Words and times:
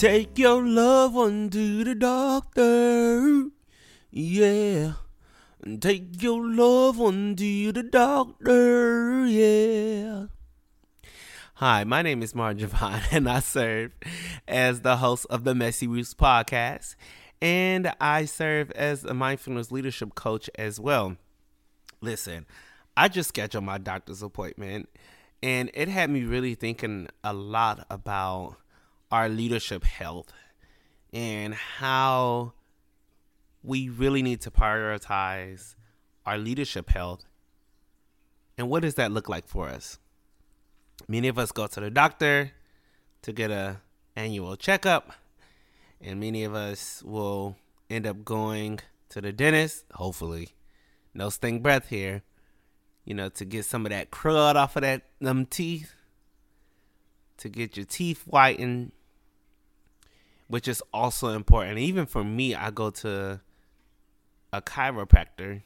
Take 0.00 0.38
your 0.38 0.66
loved 0.66 1.14
one 1.14 1.50
to 1.50 1.84
the 1.84 1.94
doctor. 1.94 3.50
Yeah. 4.10 4.94
Take 5.78 6.22
your 6.22 6.42
loved 6.42 6.98
one 6.98 7.36
to 7.36 7.70
the 7.70 7.82
doctor. 7.82 9.26
Yeah. 9.26 10.28
Hi, 11.56 11.84
my 11.84 12.00
name 12.00 12.22
is 12.22 12.34
Mario 12.34 12.60
Jovan, 12.60 13.02
and 13.10 13.28
I 13.28 13.40
serve 13.40 13.92
as 14.48 14.80
the 14.80 14.96
host 14.96 15.26
of 15.28 15.44
the 15.44 15.54
Messy 15.54 15.86
Roots 15.86 16.14
podcast. 16.14 16.96
And 17.42 17.92
I 18.00 18.24
serve 18.24 18.70
as 18.70 19.04
a 19.04 19.12
mindfulness 19.12 19.70
leadership 19.70 20.14
coach 20.14 20.48
as 20.54 20.80
well. 20.80 21.18
Listen, 22.00 22.46
I 22.96 23.08
just 23.08 23.28
scheduled 23.28 23.64
my 23.64 23.76
doctor's 23.76 24.22
appointment, 24.22 24.88
and 25.42 25.70
it 25.74 25.88
had 25.88 26.08
me 26.08 26.24
really 26.24 26.54
thinking 26.54 27.08
a 27.22 27.34
lot 27.34 27.86
about 27.90 28.56
our 29.10 29.28
leadership 29.28 29.84
health 29.84 30.32
and 31.12 31.54
how 31.54 32.52
we 33.62 33.88
really 33.88 34.22
need 34.22 34.40
to 34.42 34.50
prioritize 34.50 35.74
our 36.24 36.38
leadership 36.38 36.88
health. 36.90 37.24
And 38.56 38.68
what 38.68 38.82
does 38.82 38.94
that 38.94 39.10
look 39.10 39.28
like 39.28 39.48
for 39.48 39.68
us? 39.68 39.98
Many 41.08 41.28
of 41.28 41.38
us 41.38 41.50
go 41.50 41.66
to 41.66 41.80
the 41.80 41.90
doctor 41.90 42.52
to 43.22 43.32
get 43.32 43.50
a 43.50 43.80
annual 44.16 44.56
checkup, 44.56 45.12
and 46.00 46.20
many 46.20 46.44
of 46.44 46.54
us 46.54 47.02
will 47.02 47.56
end 47.88 48.06
up 48.06 48.24
going 48.24 48.80
to 49.08 49.20
the 49.20 49.32
dentist, 49.32 49.84
hopefully. 49.94 50.50
No 51.14 51.30
sting 51.30 51.60
breath 51.60 51.88
here. 51.88 52.22
You 53.04 53.14
know, 53.14 53.28
to 53.30 53.44
get 53.44 53.64
some 53.64 53.86
of 53.86 53.90
that 53.90 54.10
crud 54.10 54.54
off 54.54 54.76
of 54.76 54.82
that 54.82 55.02
them 55.20 55.46
teeth, 55.46 55.94
to 57.38 57.48
get 57.48 57.76
your 57.76 57.86
teeth 57.86 58.24
whitened, 58.24 58.92
which 60.50 60.66
is 60.66 60.82
also 60.92 61.28
important. 61.28 61.78
Even 61.78 62.06
for 62.06 62.24
me, 62.24 62.56
I 62.56 62.72
go 62.72 62.90
to 62.90 63.40
a 64.52 64.60
chiropractor 64.60 65.62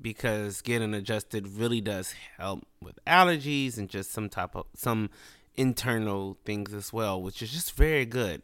because 0.00 0.62
getting 0.62 0.94
adjusted 0.94 1.46
really 1.46 1.82
does 1.82 2.14
help 2.38 2.66
with 2.82 2.98
allergies 3.06 3.76
and 3.76 3.90
just 3.90 4.12
some 4.12 4.30
type 4.30 4.56
of 4.56 4.64
some 4.74 5.10
internal 5.56 6.38
things 6.46 6.72
as 6.72 6.90
well, 6.90 7.20
which 7.20 7.42
is 7.42 7.52
just 7.52 7.76
very 7.76 8.06
good. 8.06 8.40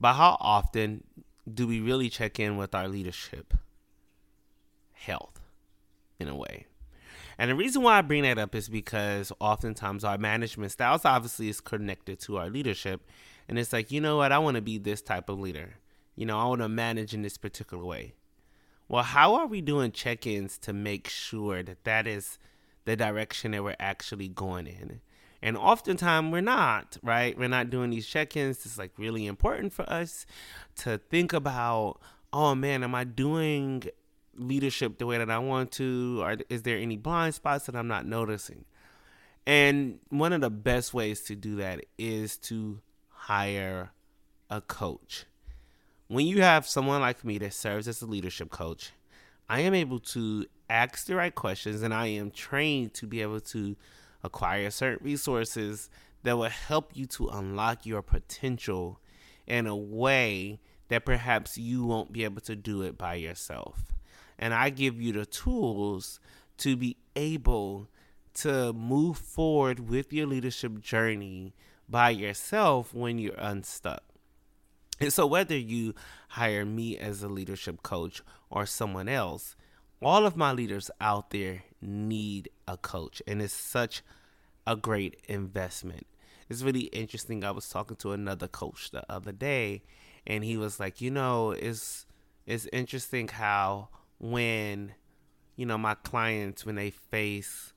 But 0.00 0.14
how 0.14 0.38
often 0.40 1.04
do 1.52 1.66
we 1.66 1.78
really 1.80 2.08
check 2.08 2.40
in 2.40 2.56
with 2.56 2.74
our 2.74 2.88
leadership 2.88 3.52
health 4.94 5.38
in 6.18 6.28
a 6.28 6.34
way? 6.34 6.64
And 7.38 7.50
the 7.50 7.54
reason 7.54 7.82
why 7.82 7.98
I 7.98 8.02
bring 8.02 8.22
that 8.22 8.38
up 8.38 8.54
is 8.54 8.70
because 8.70 9.32
oftentimes 9.38 10.02
our 10.02 10.16
management 10.16 10.72
styles 10.72 11.04
obviously 11.04 11.50
is 11.50 11.60
connected 11.60 12.18
to 12.20 12.38
our 12.38 12.48
leadership. 12.48 13.02
And 13.48 13.58
it's 13.58 13.72
like, 13.72 13.90
you 13.90 14.00
know 14.00 14.16
what, 14.16 14.32
I 14.32 14.38
want 14.38 14.56
to 14.56 14.62
be 14.62 14.78
this 14.78 15.02
type 15.02 15.28
of 15.28 15.38
leader. 15.38 15.74
You 16.14 16.26
know, 16.26 16.38
I 16.38 16.46
want 16.46 16.62
to 16.62 16.68
manage 16.68 17.14
in 17.14 17.22
this 17.22 17.36
particular 17.36 17.84
way. 17.84 18.14
Well, 18.88 19.02
how 19.02 19.34
are 19.34 19.46
we 19.46 19.60
doing 19.60 19.92
check 19.92 20.26
ins 20.26 20.58
to 20.58 20.72
make 20.72 21.08
sure 21.08 21.62
that 21.62 21.84
that 21.84 22.06
is 22.06 22.38
the 22.84 22.96
direction 22.96 23.50
that 23.52 23.64
we're 23.64 23.76
actually 23.80 24.28
going 24.28 24.66
in? 24.66 25.00
And 25.42 25.56
oftentimes 25.56 26.32
we're 26.32 26.40
not, 26.40 26.96
right? 27.02 27.36
We're 27.38 27.48
not 27.48 27.70
doing 27.70 27.90
these 27.90 28.06
check 28.06 28.36
ins. 28.36 28.64
It's 28.64 28.78
like 28.78 28.92
really 28.96 29.26
important 29.26 29.72
for 29.72 29.88
us 29.90 30.26
to 30.76 30.98
think 30.98 31.32
about, 31.32 32.00
oh 32.32 32.54
man, 32.54 32.82
am 32.82 32.94
I 32.94 33.04
doing 33.04 33.84
leadership 34.34 34.98
the 34.98 35.06
way 35.06 35.18
that 35.18 35.30
I 35.30 35.38
want 35.38 35.72
to? 35.72 36.20
Or 36.22 36.36
is 36.48 36.62
there 36.62 36.78
any 36.78 36.96
blind 36.96 37.34
spots 37.34 37.66
that 37.66 37.76
I'm 37.76 37.88
not 37.88 38.06
noticing? 38.06 38.64
And 39.46 40.00
one 40.08 40.32
of 40.32 40.40
the 40.40 40.50
best 40.50 40.94
ways 40.94 41.22
to 41.22 41.36
do 41.36 41.56
that 41.56 41.84
is 41.98 42.36
to 42.38 42.80
hire 43.26 43.90
a 44.48 44.60
coach 44.60 45.26
when 46.08 46.26
you 46.26 46.42
have 46.42 46.66
someone 46.66 47.00
like 47.00 47.24
me 47.24 47.38
that 47.38 47.52
serves 47.52 47.88
as 47.88 48.00
a 48.00 48.06
leadership 48.06 48.50
coach, 48.50 48.92
I 49.48 49.60
am 49.60 49.74
able 49.74 49.98
to 50.00 50.46
ask 50.70 51.06
the 51.06 51.16
right 51.16 51.34
questions 51.34 51.82
and 51.82 51.92
I 51.92 52.06
am 52.06 52.30
trained 52.30 52.94
to 52.94 53.06
be 53.06 53.22
able 53.22 53.40
to 53.40 53.76
acquire 54.22 54.70
certain 54.70 55.04
resources 55.04 55.90
that 56.22 56.36
will 56.36 56.44
help 56.48 56.92
you 56.94 57.06
to 57.06 57.28
unlock 57.28 57.86
your 57.86 58.02
potential 58.02 59.00
in 59.46 59.66
a 59.66 59.76
way 59.76 60.60
that 60.88 61.04
perhaps 61.04 61.58
you 61.58 61.84
won't 61.84 62.12
be 62.12 62.24
able 62.24 62.40
to 62.42 62.54
do 62.54 62.82
it 62.82 62.96
by 62.96 63.14
yourself. 63.14 63.92
And 64.38 64.54
I 64.54 64.70
give 64.70 65.00
you 65.00 65.12
the 65.12 65.26
tools 65.26 66.20
to 66.58 66.76
be 66.76 66.96
able 67.14 67.88
to 68.34 68.72
move 68.72 69.18
forward 69.18 69.88
with 69.88 70.12
your 70.12 70.26
leadership 70.26 70.80
journey 70.80 71.54
by 71.88 72.10
yourself 72.10 72.94
when 72.94 73.18
you're 73.18 73.34
unstuck. 73.38 74.02
And 74.98 75.12
so, 75.12 75.26
whether 75.26 75.56
you 75.56 75.94
hire 76.28 76.64
me 76.64 76.96
as 76.96 77.22
a 77.22 77.28
leadership 77.28 77.82
coach 77.82 78.22
or 78.50 78.64
someone 78.64 79.08
else, 79.08 79.56
all 80.00 80.26
of 80.26 80.36
my 80.36 80.52
leaders 80.52 80.90
out 81.00 81.30
there 81.30 81.64
need 81.80 82.48
a 82.66 82.76
coach, 82.76 83.22
and 83.26 83.42
it's 83.42 83.52
such 83.52 84.02
a 84.66 84.76
great 84.76 85.20
investment. 85.28 86.06
It's 86.48 86.62
really 86.62 86.84
interesting. 86.84 87.44
I 87.44 87.50
was 87.50 87.68
talking 87.68 87.96
to 87.98 88.12
another 88.12 88.48
coach 88.48 88.90
the 88.90 89.04
other 89.10 89.32
day, 89.32 89.82
and 90.26 90.44
he 90.44 90.56
was 90.56 90.80
like, 90.80 91.00
"You 91.00 91.10
know, 91.10 91.50
it's 91.50 92.06
it's 92.46 92.66
interesting 92.72 93.28
how 93.28 93.88
when 94.18 94.94
you 95.56 95.66
know 95.66 95.78
my 95.78 95.94
clients 95.94 96.64
when 96.64 96.76
they 96.76 96.90
face 96.90 97.72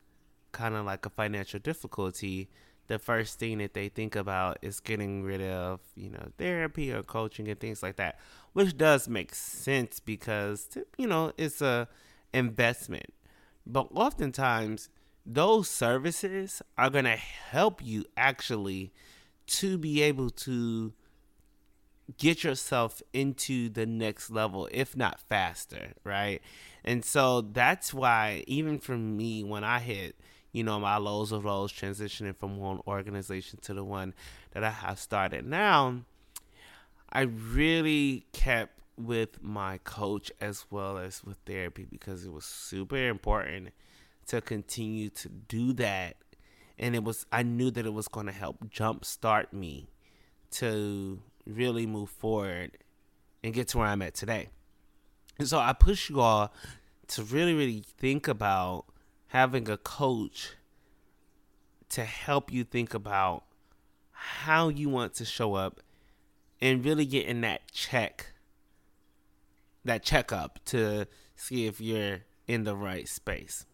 kind 0.51 0.75
of 0.75 0.85
like 0.85 1.05
a 1.05 1.09
financial 1.09 1.59
difficulty." 1.59 2.49
The 2.89 2.99
first 2.99 3.39
thing 3.39 3.59
that 3.59 3.73
they 3.75 3.87
think 3.87 4.15
about 4.15 4.57
is 4.61 4.79
getting 4.79 5.23
rid 5.23 5.41
of, 5.41 5.79
you 5.95 6.09
know, 6.09 6.31
therapy 6.37 6.91
or 6.91 7.03
coaching 7.03 7.47
and 7.47 7.59
things 7.59 7.81
like 7.81 7.95
that, 7.95 8.19
which 8.53 8.75
does 8.75 9.07
make 9.07 9.33
sense 9.33 9.99
because, 9.99 10.67
you 10.97 11.07
know, 11.07 11.31
it's 11.37 11.61
a 11.61 11.87
investment. 12.33 13.13
But 13.65 13.87
oftentimes, 13.93 14.89
those 15.23 15.69
services 15.69 16.63
are 16.77 16.89
going 16.89 17.05
to 17.05 17.15
help 17.15 17.85
you 17.85 18.05
actually 18.17 18.91
to 19.45 19.77
be 19.77 20.01
able 20.01 20.31
to 20.31 20.93
get 22.17 22.43
yourself 22.43 23.03
into 23.13 23.69
the 23.69 23.85
next 23.85 24.31
level, 24.31 24.67
if 24.71 24.97
not 24.97 25.19
faster, 25.19 25.93
right? 26.03 26.41
And 26.83 27.05
so 27.05 27.41
that's 27.41 27.93
why, 27.93 28.43
even 28.47 28.79
for 28.79 28.97
me, 28.97 29.43
when 29.43 29.63
I 29.63 29.77
hit 29.77 30.15
you 30.51 30.63
know, 30.63 30.79
my 30.79 30.97
lows 30.97 31.31
of 31.31 31.45
lows 31.45 31.71
transitioning 31.71 32.35
from 32.35 32.57
one 32.57 32.81
organization 32.87 33.59
to 33.61 33.73
the 33.73 33.83
one 33.83 34.13
that 34.51 34.63
I 34.63 34.69
have 34.69 34.99
started 34.99 35.45
now, 35.45 36.01
I 37.11 37.21
really 37.21 38.25
kept 38.33 38.79
with 38.97 39.41
my 39.41 39.79
coach 39.79 40.31
as 40.41 40.65
well 40.69 40.97
as 40.97 41.23
with 41.23 41.37
therapy 41.45 41.85
because 41.89 42.25
it 42.25 42.33
was 42.33 42.45
super 42.45 43.07
important 43.07 43.69
to 44.27 44.41
continue 44.41 45.09
to 45.09 45.29
do 45.29 45.73
that. 45.73 46.17
And 46.77 46.95
it 46.95 47.03
was, 47.03 47.25
I 47.31 47.43
knew 47.43 47.71
that 47.71 47.85
it 47.85 47.93
was 47.93 48.07
going 48.07 48.25
to 48.27 48.31
help 48.31 48.69
jumpstart 48.69 49.51
me 49.53 49.89
to 50.51 51.19
really 51.45 51.85
move 51.85 52.09
forward 52.09 52.77
and 53.43 53.53
get 53.53 53.69
to 53.69 53.79
where 53.79 53.87
I'm 53.87 54.01
at 54.01 54.13
today. 54.13 54.49
And 55.37 55.47
so 55.47 55.59
I 55.59 55.73
push 55.73 56.09
you 56.09 56.19
all 56.19 56.53
to 57.09 57.23
really, 57.23 57.53
really 57.53 57.83
think 57.97 58.27
about 58.27 58.85
having 59.29 59.69
a 59.69 59.77
coach 59.77 60.55
to 61.89 62.03
help 62.03 62.51
you 62.51 62.63
think 62.63 62.93
about 62.93 63.43
how 64.11 64.69
you 64.69 64.89
want 64.89 65.13
to 65.15 65.25
show 65.25 65.55
up 65.55 65.79
and 66.61 66.83
really 66.83 67.05
getting 67.05 67.41
that 67.41 67.71
check 67.71 68.33
that 69.85 70.03
checkup 70.03 70.59
to 70.65 71.07
see 71.35 71.65
if 71.65 71.79
you're 71.79 72.19
in 72.47 72.63
the 72.63 72.75
right 72.75 73.07
space. 73.07 73.65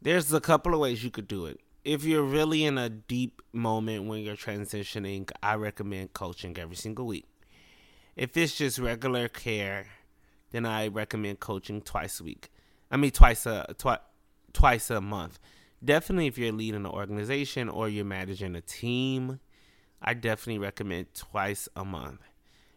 There's 0.00 0.32
a 0.32 0.40
couple 0.40 0.72
of 0.72 0.80
ways 0.80 1.04
you 1.04 1.10
could 1.10 1.28
do 1.28 1.46
it. 1.46 1.60
If 1.84 2.04
you're 2.04 2.22
really 2.22 2.64
in 2.64 2.78
a 2.78 2.88
deep 2.88 3.42
moment 3.52 4.06
when 4.06 4.20
you're 4.20 4.36
transitioning, 4.36 5.30
I 5.42 5.56
recommend 5.56 6.14
coaching 6.14 6.56
every 6.58 6.76
single 6.76 7.06
week. 7.06 7.26
If 8.16 8.36
it's 8.36 8.56
just 8.56 8.78
regular 8.78 9.28
care, 9.28 9.86
then 10.52 10.64
I 10.64 10.88
recommend 10.88 11.40
coaching 11.40 11.82
twice 11.82 12.20
a 12.20 12.24
week. 12.24 12.50
I 12.90 12.96
mean 12.96 13.10
twice 13.10 13.46
a 13.46 13.74
twi- 13.76 13.98
twice 14.52 14.90
a 14.90 15.00
month. 15.00 15.38
Definitely, 15.84 16.26
if 16.28 16.38
you're 16.38 16.52
leading 16.52 16.84
an 16.84 16.86
organization 16.86 17.68
or 17.68 17.88
you're 17.88 18.04
managing 18.04 18.54
a 18.54 18.60
team, 18.60 19.40
I 20.00 20.14
definitely 20.14 20.58
recommend 20.58 21.14
twice 21.14 21.68
a 21.74 21.84
month. 21.84 22.20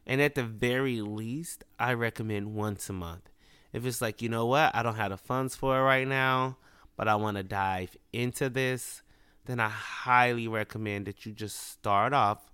And 0.07 0.21
at 0.21 0.35
the 0.35 0.43
very 0.43 1.01
least, 1.01 1.63
I 1.79 1.93
recommend 1.93 2.55
once 2.55 2.89
a 2.89 2.93
month. 2.93 3.29
If 3.73 3.85
it's 3.85 4.01
like, 4.01 4.21
you 4.21 4.29
know 4.29 4.45
what, 4.45 4.75
I 4.75 4.83
don't 4.83 4.95
have 4.95 5.11
the 5.11 5.17
funds 5.17 5.55
for 5.55 5.77
it 5.77 5.83
right 5.83 6.07
now, 6.07 6.57
but 6.95 7.07
I 7.07 7.15
want 7.15 7.37
to 7.37 7.43
dive 7.43 7.97
into 8.13 8.49
this, 8.49 9.01
then 9.45 9.59
I 9.59 9.69
highly 9.69 10.47
recommend 10.47 11.07
that 11.07 11.25
you 11.25 11.31
just 11.31 11.71
start 11.71 12.13
off 12.13 12.51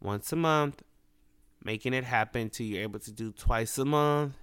once 0.00 0.32
a 0.32 0.36
month, 0.36 0.82
making 1.64 1.94
it 1.94 2.04
happen 2.04 2.50
till 2.50 2.66
you're 2.66 2.82
able 2.82 3.00
to 3.00 3.12
do 3.12 3.32
twice 3.32 3.78
a 3.78 3.84
month. 3.84 4.34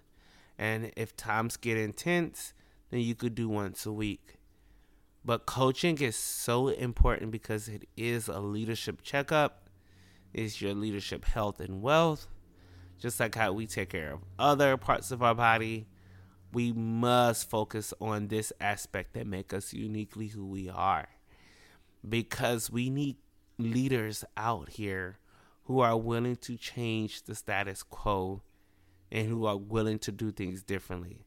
And 0.58 0.92
if 0.98 1.16
times 1.16 1.58
get 1.58 1.78
intense, 1.78 2.54
then 2.90 3.02
you 3.02 3.16
could 3.16 3.36
do 3.36 3.50
once 3.50 3.86
a 3.86 3.92
week. 3.92 4.36
But 5.24 5.46
coaching 5.46 5.98
is 6.00 6.16
so 6.16 6.70
important 6.70 7.32
because 7.32 7.68
it 7.68 7.88
is 7.98 8.28
a 8.28 8.40
leadership 8.40 9.02
checkup 9.02 9.70
is 10.34 10.62
your 10.62 10.74
leadership 10.74 11.26
health 11.26 11.60
and 11.60 11.82
wealth. 11.82 12.28
Just 13.00 13.20
like 13.20 13.36
how 13.36 13.54
we 13.54 13.66
take 13.66 13.90
care 13.90 14.14
of 14.14 14.20
other 14.38 14.76
parts 14.78 15.12
of 15.12 15.24
our 15.24 15.36
body, 15.36 15.88
we 16.52 16.74
must 16.74 17.50
focus 17.50 17.94
on 18.02 18.28
this 18.28 18.52
aspect 18.60 19.14
that 19.14 19.28
make 19.28 19.54
us 19.54 19.74
uniquely 19.74 20.28
who 20.28 20.46
we 20.46 20.70
are. 20.70 21.08
Because 22.08 22.70
we 22.70 22.90
need 22.90 23.18
leaders 23.58 24.24
out 24.36 24.70
here 24.70 25.20
who 25.64 25.80
are 25.80 25.98
willing 25.98 26.36
to 26.38 26.58
change 26.58 27.24
the 27.24 27.36
status 27.36 27.84
quo 27.84 28.42
and 29.12 29.28
who 29.28 29.46
are 29.46 29.58
willing 29.58 30.00
to 30.00 30.12
do 30.12 30.32
things 30.32 30.64
differently. 30.64 31.26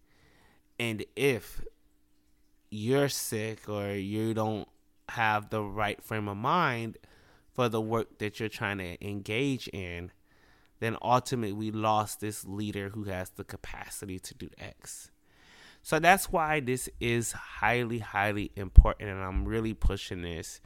And 0.83 1.05
if 1.15 1.63
you're 2.69 3.09
sick 3.09 3.69
or 3.69 3.93
you 3.93 4.35
don't 4.35 4.67
have 5.11 5.49
the 5.49 5.63
right 5.63 6.03
frame 6.03 6.27
of 6.27 6.37
mind 6.37 6.99
for 7.53 7.69
the 7.69 7.81
work 7.81 8.19
that 8.19 8.41
you're 8.41 8.49
trying 8.49 8.79
to 8.79 9.07
engage 9.07 9.69
in, 9.69 10.11
then 10.81 10.97
ultimately 11.01 11.53
we 11.53 11.71
lost 11.71 12.21
this 12.21 12.45
leader 12.45 12.89
who 12.89 13.05
has 13.05 13.31
the 13.31 13.45
capacity 13.45 14.19
to 14.19 14.35
do 14.35 14.49
X. 14.59 15.13
So 15.85 16.01
that's 16.01 16.33
why 16.33 16.59
this 16.59 16.89
is 16.99 17.31
highly, 17.31 18.01
highly 18.01 18.51
important. 18.57 19.09
And 19.11 19.21
I'm 19.21 19.45
really 19.45 19.75
pushing 19.75 20.23
this 20.23 20.61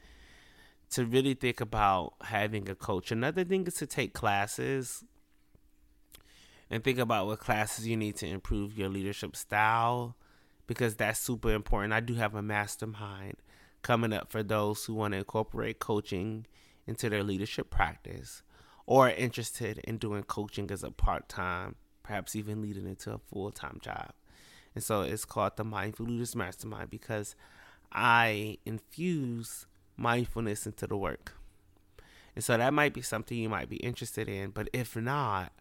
to 0.93 1.05
really 1.05 1.35
think 1.35 1.61
about 1.61 2.13
having 2.23 2.67
a 2.67 2.73
coach. 2.73 3.11
Another 3.11 3.43
thing 3.43 3.67
is 3.67 3.75
to 3.75 3.85
take 3.85 4.15
classes 4.15 5.03
and 6.69 6.83
think 6.83 6.99
about 6.99 7.27
what 7.27 7.39
classes 7.39 7.87
you 7.87 7.97
need 7.97 8.15
to 8.17 8.27
improve 8.27 8.77
your 8.77 8.89
leadership 8.89 9.35
style 9.35 10.15
because 10.67 10.95
that's 10.95 11.19
super 11.19 11.51
important. 11.53 11.93
I 11.93 12.01
do 12.01 12.15
have 12.15 12.35
a 12.35 12.41
mastermind 12.41 13.37
coming 13.81 14.13
up 14.13 14.31
for 14.31 14.43
those 14.43 14.83
who 14.85 14.93
want 14.93 15.13
to 15.13 15.19
incorporate 15.19 15.79
coaching 15.79 16.45
into 16.85 17.09
their 17.09 17.23
leadership 17.23 17.69
practice 17.69 18.43
or 18.85 19.07
are 19.07 19.11
interested 19.11 19.79
in 19.79 19.97
doing 19.97 20.23
coaching 20.23 20.69
as 20.71 20.83
a 20.83 20.91
part 20.91 21.29
time, 21.29 21.75
perhaps 22.03 22.35
even 22.35 22.61
leading 22.61 22.87
into 22.87 23.13
a 23.13 23.17
full 23.17 23.51
time 23.51 23.79
job. 23.81 24.11
And 24.75 24.83
so 24.83 25.01
it's 25.01 25.25
called 25.25 25.57
the 25.57 25.63
Mindful 25.63 26.05
Leaders 26.05 26.35
Mastermind 26.35 26.89
because 26.89 27.35
I 27.91 28.57
infuse 28.65 29.65
mindfulness 29.95 30.65
into 30.65 30.85
the 30.85 30.97
work. 30.97 31.33
And 32.35 32.43
so 32.43 32.55
that 32.55 32.73
might 32.73 32.93
be 32.93 33.01
something 33.01 33.37
you 33.37 33.49
might 33.49 33.69
be 33.69 33.77
interested 33.77 34.29
in. 34.29 34.51
But 34.51 34.69
if 34.71 34.95
not, 34.95 35.51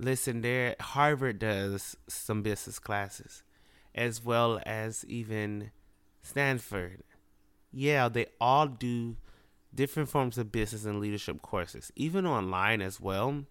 listen, 0.00 0.40
there 0.40 0.74
Harvard 0.80 1.38
does 1.38 1.96
some 2.08 2.42
business 2.42 2.78
classes, 2.78 3.42
as 3.94 4.24
well 4.24 4.60
as 4.64 5.04
even 5.06 5.70
Stanford. 6.22 7.02
Yeah, 7.70 8.08
they 8.08 8.26
all 8.40 8.66
do 8.66 9.16
different 9.74 10.08
forms 10.08 10.38
of 10.38 10.50
business 10.50 10.84
and 10.84 11.00
leadership 11.00 11.42
courses, 11.42 11.92
even 11.94 12.26
online 12.26 12.80
as 12.80 13.00
well. 13.00 13.44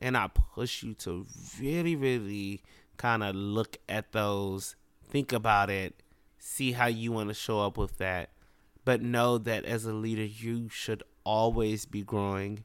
And 0.00 0.16
I 0.16 0.28
push 0.28 0.82
you 0.82 0.94
to 0.94 1.26
really, 1.60 1.96
really 1.96 2.62
kind 2.96 3.22
of 3.22 3.34
look 3.34 3.76
at 3.88 4.12
those, 4.12 4.74
think 5.08 5.32
about 5.32 5.70
it, 5.70 6.02
see 6.38 6.72
how 6.72 6.86
you 6.86 7.12
want 7.12 7.28
to 7.28 7.34
show 7.34 7.60
up 7.60 7.76
with 7.76 7.98
that. 7.98 8.30
But 8.84 9.02
know 9.02 9.38
that 9.38 9.64
as 9.64 9.84
a 9.84 9.92
leader, 9.92 10.24
you 10.24 10.68
should 10.70 11.02
always 11.24 11.84
be 11.84 12.02
growing. 12.02 12.64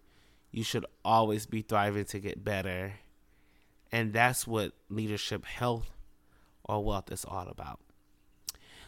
You 0.53 0.63
should 0.63 0.85
always 1.03 1.47
be 1.47 1.63
thriving 1.63 2.05
to 2.05 2.19
get 2.19 2.43
better. 2.43 2.93
And 3.91 4.13
that's 4.13 4.47
what 4.47 4.73
leadership 4.87 5.45
health 5.45 5.89
or 6.63 6.83
wealth 6.83 7.11
is 7.11 7.25
all 7.25 7.47
about. 7.47 7.79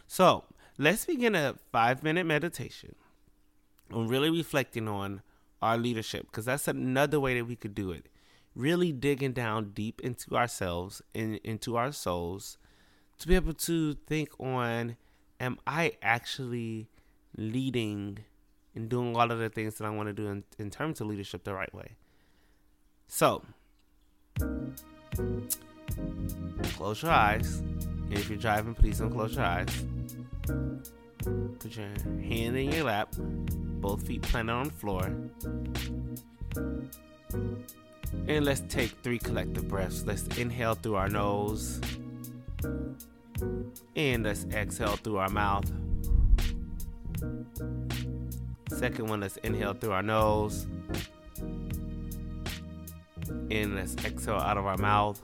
So 0.06 0.44
let's 0.78 1.04
begin 1.04 1.34
a 1.34 1.56
five 1.72 2.04
minute 2.04 2.24
meditation 2.24 2.94
on 3.92 4.06
really 4.06 4.30
reflecting 4.30 4.86
on 4.86 5.22
our 5.60 5.76
leadership 5.76 6.26
because 6.26 6.44
that's 6.44 6.68
another 6.68 7.18
way 7.18 7.36
that 7.38 7.46
we 7.46 7.56
could 7.56 7.74
do 7.74 7.90
it 7.90 8.06
really 8.54 8.90
digging 8.90 9.32
down 9.32 9.70
deep 9.74 10.00
into 10.00 10.36
ourselves 10.36 11.02
and 11.14 11.36
into 11.44 11.76
our 11.76 11.92
souls 11.92 12.56
to 13.18 13.28
be 13.28 13.34
able 13.34 13.52
to 13.52 13.94
think 14.06 14.28
on 14.38 14.96
am 15.40 15.58
I 15.66 15.92
actually 16.00 16.88
leading 17.36 18.20
and 18.76 18.88
doing 18.88 19.16
all 19.16 19.30
of 19.30 19.38
the 19.38 19.48
things 19.48 19.76
that 19.76 19.86
I 19.86 19.90
want 19.90 20.08
to 20.08 20.12
do 20.12 20.28
in, 20.28 20.44
in 20.58 20.70
terms 20.70 21.00
of 21.00 21.08
leadership 21.08 21.42
the 21.42 21.54
right 21.54 21.74
way. 21.74 21.96
So, 23.08 23.42
close 26.74 27.02
your 27.02 27.10
eyes. 27.10 27.58
And 27.58 28.12
if 28.12 28.28
you're 28.28 28.38
driving, 28.38 28.74
please 28.74 28.98
don't 28.98 29.10
close 29.10 29.34
your 29.34 29.44
eyes. 29.44 29.68
Put 30.46 31.76
your 31.76 31.86
hand 31.86 32.56
in 32.56 32.70
your 32.70 32.84
lap, 32.84 33.14
both 33.16 34.06
feet 34.06 34.22
planted 34.22 34.52
on 34.52 34.66
the 34.66 34.72
floor. 34.74 35.10
And 38.28 38.44
let's 38.44 38.62
take 38.68 38.90
three 39.02 39.18
collective 39.18 39.68
breaths. 39.68 40.04
Let's 40.04 40.26
inhale 40.38 40.74
through 40.74 40.96
our 40.96 41.08
nose. 41.08 41.80
And 43.96 44.24
let's 44.24 44.44
exhale 44.52 44.96
through 44.96 45.16
our 45.16 45.28
mouth. 45.30 45.70
Second 48.68 49.06
one, 49.08 49.20
let's 49.20 49.36
inhale 49.38 49.74
through 49.74 49.92
our 49.92 50.02
nose. 50.02 50.66
And 53.50 53.76
let's 53.76 53.94
exhale 54.04 54.36
out 54.36 54.58
of 54.58 54.66
our 54.66 54.76
mouth. 54.76 55.22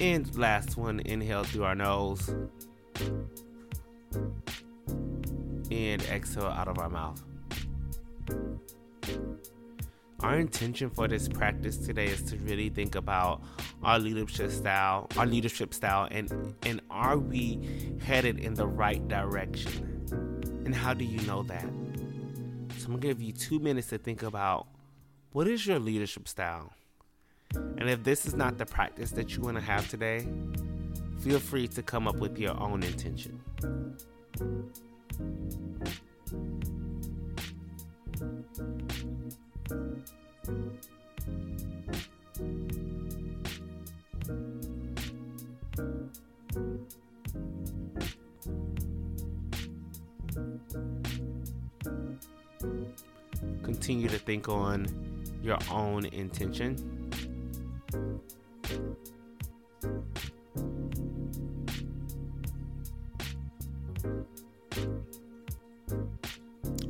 And 0.00 0.36
last 0.36 0.76
one, 0.76 1.00
inhale 1.00 1.44
through 1.44 1.64
our 1.64 1.74
nose. 1.74 2.28
And 5.70 6.02
exhale 6.02 6.46
out 6.46 6.68
of 6.68 6.78
our 6.78 6.90
mouth. 6.90 7.22
Our 10.20 10.38
intention 10.38 10.88
for 10.90 11.06
this 11.06 11.28
practice 11.28 11.76
today 11.76 12.06
is 12.06 12.22
to 12.24 12.36
really 12.38 12.70
think 12.70 12.94
about 12.94 13.42
our 13.82 13.98
leadership 13.98 14.50
style, 14.50 15.06
our 15.18 15.26
leadership 15.26 15.74
style, 15.74 16.08
and 16.10 16.54
and 16.64 16.80
are 16.88 17.18
we 17.18 17.60
headed 18.02 18.38
in 18.38 18.54
the 18.54 18.66
right 18.66 19.06
direction? 19.06 19.93
And 20.64 20.74
how 20.74 20.94
do 20.94 21.04
you 21.04 21.20
know 21.26 21.42
that? 21.44 21.66
So 22.78 22.86
I'm 22.86 22.92
gonna 22.92 22.98
give 22.98 23.22
you 23.22 23.32
two 23.32 23.58
minutes 23.58 23.88
to 23.88 23.98
think 23.98 24.22
about 24.22 24.66
what 25.32 25.46
is 25.48 25.66
your 25.66 25.78
leadership 25.78 26.28
style? 26.28 26.72
And 27.54 27.88
if 27.88 28.02
this 28.02 28.26
is 28.26 28.34
not 28.34 28.58
the 28.58 28.66
practice 28.66 29.10
that 29.12 29.36
you 29.36 29.42
want 29.42 29.56
to 29.56 29.62
have 29.62 29.88
today, 29.88 30.26
feel 31.20 31.38
free 31.38 31.68
to 31.68 31.82
come 31.82 32.08
up 32.08 32.16
with 32.16 32.38
your 32.38 32.60
own 32.60 32.82
intention. 32.82 33.40
Continue 53.84 54.08
to 54.08 54.18
think 54.18 54.48
on 54.48 54.86
your 55.42 55.58
own 55.70 56.06
intention. 56.06 56.74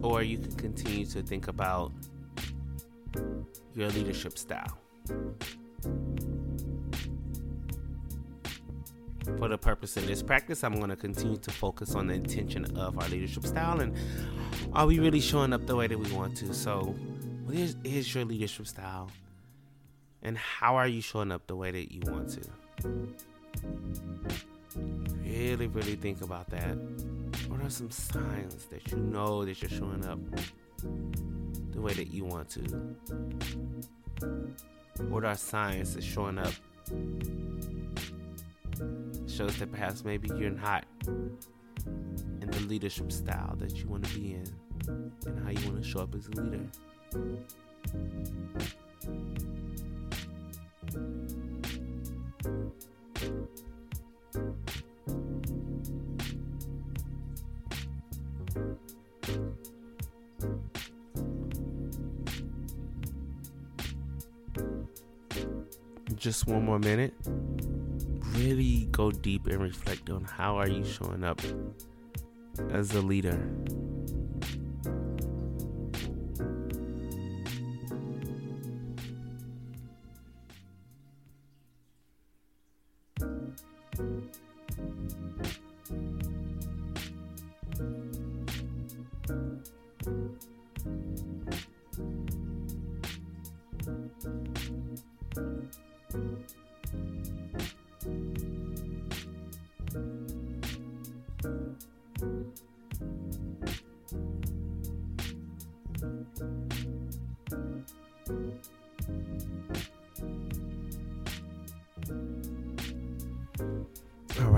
Or 0.03 0.23
you 0.23 0.39
can 0.39 0.53
continue 0.53 1.05
to 1.07 1.21
think 1.21 1.49
about 1.49 1.91
your 3.75 3.89
leadership 3.89 4.39
style. 4.39 4.79
For 9.39 9.49
the 9.49 9.59
purpose 9.59 9.97
of 9.97 10.07
this 10.07 10.23
practice, 10.23 10.63
I'm 10.63 10.77
going 10.77 10.91
to 10.91 10.97
continue 10.97 11.39
to 11.39 11.51
focus 11.51 11.95
on 11.95 12.09
the 12.09 12.15
intention 12.15 12.65
of 12.77 12.99
our 12.99 13.09
leadership 13.09 13.47
style 13.47 13.81
and 13.81 13.97
are 14.73 14.87
we 14.87 14.99
really 14.99 15.21
showing 15.21 15.53
up 15.53 15.67
the 15.67 15.77
way 15.77 15.87
that 15.87 15.99
we 15.99 16.13
want 16.13 16.37
to? 16.39 16.53
So, 16.53 16.95
what 17.45 17.55
is, 17.57 17.77
is 17.85 18.15
your 18.15 18.25
leadership 18.25 18.67
style? 18.67 19.11
And 20.23 20.37
how 20.39 20.77
are 20.77 20.89
you 20.89 21.01
showing 21.01 21.33
up 21.33 21.47
the 21.47 21.57
way 21.57 21.71
that 21.71 21.93
you 21.93 22.03
want 22.11 22.31
to? 22.31 22.41
Really, 25.23 25.67
really 25.69 25.97
think 25.97 26.23
about 26.23 26.49
that. 26.51 26.77
What 27.49 27.61
are 27.61 27.71
some 27.71 27.91
signs 27.91 28.67
that 28.67 28.91
you 28.91 28.99
know 28.99 29.45
that 29.45 29.61
you're 29.63 29.71
showing 29.71 30.05
up 30.07 30.19
the 31.71 31.81
way 31.81 31.93
that 31.93 32.09
you 32.09 32.25
want 32.25 32.51
to? 32.51 32.61
What 35.09 35.25
are 35.25 35.35
signs 35.35 35.95
that 35.95 36.03
showing 36.03 36.39
up 36.39 36.53
shows 39.35 39.57
that 39.59 39.73
perhaps 39.73 40.05
maybe 40.05 40.29
you're 40.37 40.51
not 40.51 40.85
in 41.09 42.49
the 42.51 42.61
leadership 42.69 43.11
style 43.11 43.57
that 43.57 43.75
you 43.77 43.89
want 43.89 44.05
to 44.05 44.15
be 44.15 44.35
in 44.35 44.45
and 45.27 45.45
how 45.45 45.51
you 45.51 45.69
want 45.69 45.83
to 45.83 45.89
show 45.89 46.01
up 46.01 46.15
as 46.15 46.29
a 46.29 46.41
leader. 46.41 46.61
Just 66.15 66.47
one 66.47 66.65
more 66.65 66.79
minute 66.79 67.13
really 68.35 68.89
go 68.91 69.11
deep 69.11 69.47
and 69.47 69.61
reflect 69.61 70.11
on 70.11 70.25
how 70.25 70.57
are 70.57 70.69
you 70.69 70.85
showing 70.85 71.25
up 71.25 71.41
as 72.71 72.95
a 72.95 73.01
leader. 73.01 73.39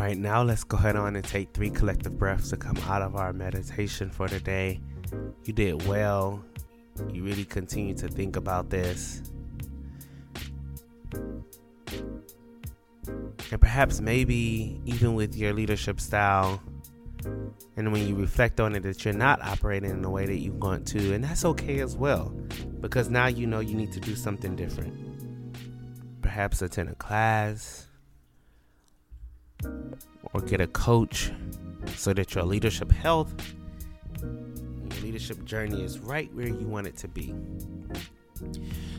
Right, 0.07 0.19
now 0.19 0.41
let's 0.41 0.63
go 0.63 0.77
ahead 0.77 0.95
on 0.95 1.17
and 1.17 1.25
take 1.25 1.53
three 1.53 1.69
collective 1.69 2.17
breaths 2.17 2.51
to 2.51 2.57
come 2.57 2.77
out 2.87 3.03
of 3.03 3.17
our 3.17 3.33
meditation 3.33 4.09
for 4.09 4.29
today. 4.29 4.81
You 5.45 5.53
did 5.53 5.85
well. 5.85 6.45
You 7.13 7.25
really 7.25 7.45
continue 7.45 7.93
to 7.95 8.07
think 8.07 8.37
about 8.37 8.71
this. 8.71 9.21
And 13.51 13.61
perhaps, 13.61 14.01
maybe, 14.01 14.81
even 14.85 15.15
with 15.15 15.35
your 15.35 15.53
leadership 15.53 16.01
style, 16.01 16.63
and 17.77 17.91
when 17.91 18.07
you 18.07 18.15
reflect 18.15 18.61
on 18.61 18.77
it, 18.77 18.85
that 18.85 19.05
you're 19.05 19.13
not 19.13 19.43
operating 19.43 19.91
in 19.91 20.03
the 20.03 20.11
way 20.11 20.25
that 20.25 20.39
you 20.39 20.53
want 20.53 20.87
to, 20.89 21.15
and 21.15 21.25
that's 21.25 21.45
okay 21.45 21.81
as 21.81 21.97
well, 21.97 22.29
because 22.81 23.11
now 23.11 23.27
you 23.27 23.49
know 23.49 23.59
you 23.59 23.75
need 23.75 23.91
to 23.93 24.01
do 24.01 24.15
something 24.15 24.55
different. 24.55 24.95
Perhaps 26.23 26.63
attend 26.63 26.91
a 26.91 26.95
class 26.95 27.89
or 30.33 30.41
get 30.41 30.61
a 30.61 30.67
coach 30.67 31.33
so 31.97 32.13
that 32.13 32.35
your 32.35 32.45
leadership 32.45 32.91
health, 32.91 33.33
your 34.21 35.03
leadership 35.03 35.45
journey 35.45 35.83
is 35.83 35.99
right 35.99 36.33
where 36.35 36.49
you 36.49 36.67
want 36.67 36.87
it 36.87 36.97
to 36.99 37.09
be. 37.09 37.35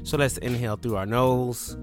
So 0.04 0.18
let's 0.18 0.38
inhale 0.38 0.78
through 0.78 0.96
our 0.96 1.06
nose. 1.06 1.78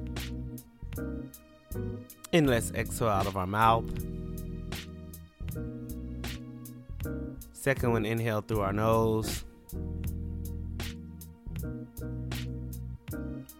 And 2.32 2.48
let's 2.48 2.72
exhale 2.72 3.08
out 3.08 3.26
of 3.26 3.36
our 3.36 3.46
mouth. 3.46 3.84
Second 7.52 7.92
one, 7.92 8.04
inhale 8.04 8.40
through 8.40 8.60
our 8.60 8.72
nose. 8.72 9.44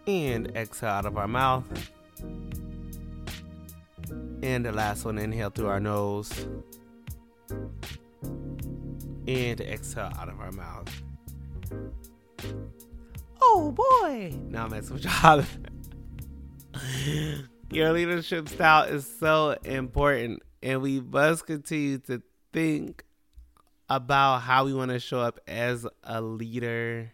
And 0.07 0.51
exhale 0.57 0.91
out 0.91 1.07
of 1.07 1.17
our 1.17 1.29
mouth. 1.29 1.65
And 4.45 4.63
the 4.63 4.73
last 4.73 5.07
one, 5.07 5.17
inhale 5.17 5.49
through 5.49 5.69
our 5.69 5.81
nose. 5.81 6.31
And 9.27 9.59
exhale 9.59 10.13
out 10.19 10.29
of 10.29 10.39
our 10.39 10.53
mouth. 10.53 11.03
Oh 13.41 13.73
boy! 13.73 14.39
Now 14.51 14.67
I'm 14.67 14.71
messing 14.73 14.97
with 14.97 15.05
y'all. 15.23 15.45
Your 17.71 17.95
leadership 17.95 18.51
style 18.51 18.85
is 18.85 19.11
so 19.19 19.57
important, 19.65 20.43
and 20.63 20.83
we 20.83 21.01
must 21.01 21.47
continue 21.47 21.97
to 22.01 22.21
think 22.53 23.03
about 23.89 24.41
how 24.41 24.67
we 24.67 24.75
want 24.75 24.91
to 24.91 25.01
show 25.01 25.21
up 25.21 25.41
as 25.49 25.87
a 26.03 26.21
leader. 26.21 27.13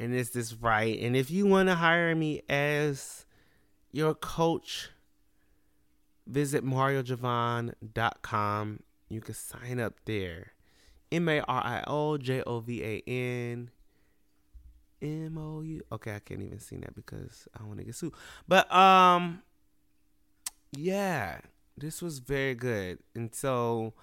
And 0.00 0.12
is 0.12 0.30
this 0.30 0.54
right? 0.54 0.98
And 0.98 1.14
if 1.14 1.30
you 1.30 1.46
want 1.46 1.68
to 1.68 1.76
hire 1.76 2.16
me 2.16 2.42
as 2.48 3.26
your 3.92 4.12
coach, 4.16 4.90
visit 6.26 6.64
mariojovan.com. 6.64 8.80
You 9.08 9.20
can 9.20 9.34
sign 9.34 9.80
up 9.80 9.94
there. 10.04 10.52
M 11.12 11.28
A 11.28 11.40
R 11.40 11.62
I 11.64 11.84
O 11.86 12.18
J 12.18 12.42
O 12.46 12.60
V 12.60 12.82
A 12.82 13.02
N 13.06 13.70
M 15.00 15.38
O 15.38 15.60
U. 15.60 15.80
Okay, 15.92 16.14
I 16.14 16.18
can't 16.18 16.42
even 16.42 16.58
sing 16.58 16.80
that 16.80 16.94
because 16.94 17.46
I 17.58 17.64
want 17.64 17.78
to 17.78 17.84
get 17.84 17.94
sued. 17.94 18.14
But 18.48 18.72
um, 18.74 19.42
yeah, 20.76 21.38
this 21.76 22.02
was 22.02 22.18
very 22.18 22.54
good, 22.54 22.98
and 23.14 23.34
so 23.34 23.94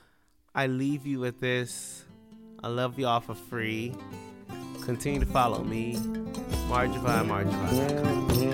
I 0.55 0.67
leave 0.67 1.05
you 1.05 1.19
with 1.19 1.39
this. 1.39 2.05
I 2.63 2.67
love 2.67 2.99
y'all 2.99 3.19
for 3.19 3.35
free. 3.35 3.93
Continue 4.83 5.19
to 5.19 5.25
follow 5.25 5.63
me, 5.63 5.95
Marjovan, 6.67 7.27
Marjovan. 7.27 8.50